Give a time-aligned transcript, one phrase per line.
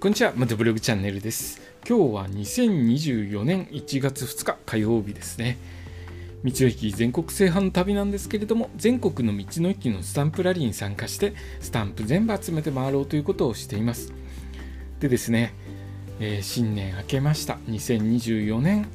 [0.00, 1.60] こんにちは、またブログチャンネルです。
[1.86, 5.58] 今日は2024年1月2日火曜日ですね。
[6.42, 14.14] 道の駅全国制覇の旅なんですけれども、全国の道の駅のスタンプラリーに参加して、スタンプ全部集めて回ろうということをしています。
[15.00, 15.52] でですね、
[16.18, 17.58] えー、新年明けました。
[17.68, 18.88] 2024年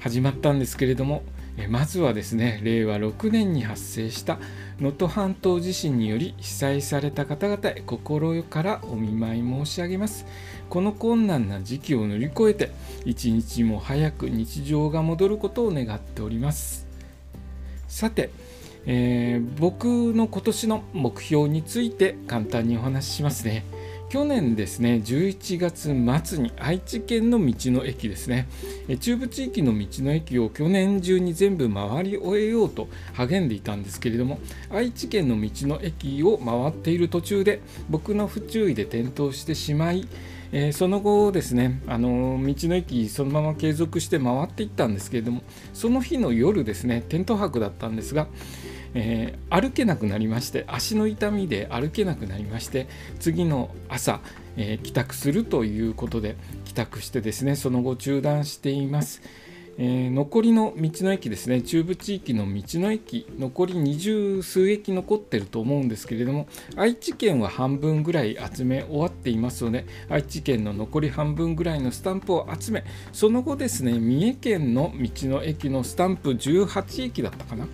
[0.00, 1.22] 始まったんですけれども、
[1.68, 4.38] まずはですね令和6年に発生した
[4.80, 10.26] 能登半島地震により被災された方々へ心からお見舞い申し上げます。
[10.68, 12.70] この困難な時期を乗り越えて
[13.04, 16.86] 一日も早く日常が戻ることを願っております。
[17.88, 18.30] さて、
[18.86, 19.84] えー、僕
[20.14, 23.64] の今年の目標について簡単にお話ししますね。
[24.10, 28.48] 去年ですね11月末に愛知県の道の駅ですね。
[28.98, 40.08] 中部地域の道の駅を去年中に全部回り終えようと励んでいたんですけれども愛知県の道の駅を回っている途中で僕の不注意で転倒してしまい
[40.52, 48.26] えー、その後ですねあの道の駅そのまま継続して回っていったんですけれどもその日の夜ですねテント泊だったんですが
[48.94, 52.88] えー、歩けなくなりまして足の痛みで歩けなくなりまして
[53.18, 54.20] 次の朝、
[54.56, 59.22] えー、帰宅するということで帰宅してですねその後中断しています。
[59.82, 61.62] えー、残りの道の駅ですね。
[61.62, 77.66] 中部地域の道の駅残り二十数駅残ってると思うんですけれども愛知県は半分ぐらい集め終わっていますので愛知県の残り半分ぐらいのスタンプを集めその後ですね三重県の道の駅のスタンプ18駅だったかな。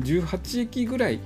[0.00, 1.20] 18駅ぐらい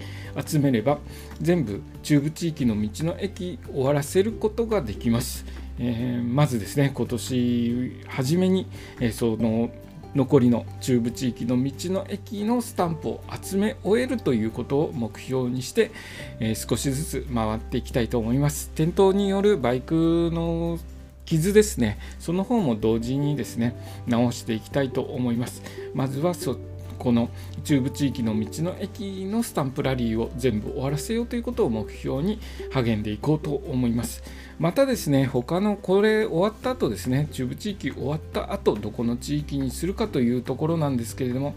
[0.46, 0.98] 集めれば
[1.40, 5.44] 全部中部地域の道の駅終わらせることができます。
[5.80, 8.66] えー、まずですね今年初めに、
[9.00, 9.70] えー、その
[10.18, 15.92] 残りの中部地域の道の駅のスタンプを集め終えるということを目標にして、
[16.40, 18.70] えー、少しずつ回っていきたいと思います。
[18.74, 20.80] 転倒によるバイクの
[21.24, 23.76] 傷ですね、その方も同時にですね、
[24.08, 25.62] 直していきたいと思います。
[25.94, 26.58] まずはそ
[26.98, 27.30] この
[27.62, 32.40] 中部地域の道の駅のスタンプラリーを全部終わらせようということを目標に
[32.72, 34.24] 励んでいこうと思います。
[34.58, 41.54] またですね、他のこれ終わった後ですね、中部地域終わった後、どこの地域にするかというところなんですけれども、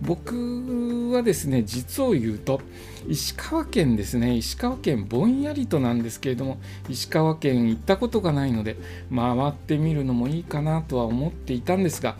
[0.00, 2.60] 僕はですね、実を言うと、
[3.08, 6.58] 石川県ですね、石川県ぼんやりとなんですけれども、
[6.88, 8.76] 石川県行ったことがないので、
[9.12, 12.16] 回ってみるのもいいかなとは思っていたんですが、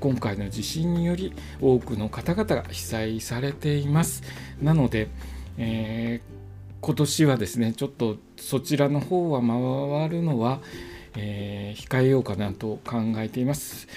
[0.00, 4.22] 今回の地震により多くの方々が被災されています。
[4.62, 5.08] なので、
[5.58, 6.45] えー
[6.80, 10.60] 今年はですねちょっとそちらの方は回るのは、
[11.16, 13.88] えー、控えようかなと考えています。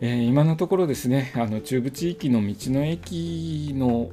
[0.00, 4.10] えー、今のところですねあの中部地域の道の駅の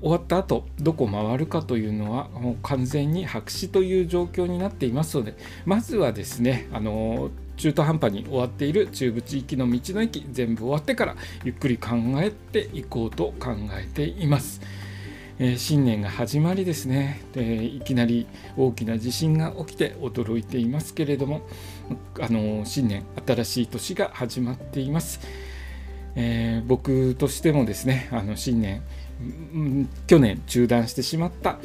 [0.00, 5.34] 終わった後どこ回るかというのはもう完全に白紙という状況になっていますので
[5.66, 14.62] まずはですねあの中途半端に終わっている中部地域の道の駅全部終わってからゆっくり考えていこうと考えています。
[15.42, 18.26] えー、新年が始まりですね、え、いきなり
[18.58, 21.40] 大きな地震が起きて驚いていますけれども
[22.20, 25.20] あの新年新しい年が始まっています、
[26.14, 28.82] えー、僕としてもですねあの新年
[30.06, 31.58] 去年中断してしまった、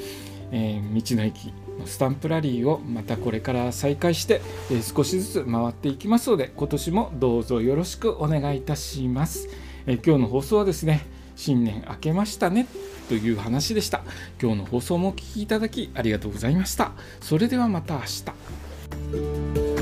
[0.51, 9.47] え道の駅のスタンプラリーをまたこれから再開して、え少しずつ回っていきますので今年もどうぞよろしくお願いいたします、
[9.87, 12.67] え今日の放送はですね新年明けましたね
[13.07, 14.01] という話でした。
[14.41, 16.91] 今日の放送もお聴きいただきありがとうございました。
[17.21, 19.74] それではまた明日。